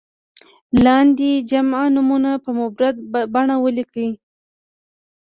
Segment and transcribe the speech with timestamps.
[0.85, 2.95] لاندې جمع نومونه په مفرد
[3.33, 4.09] بڼه ولیکئ.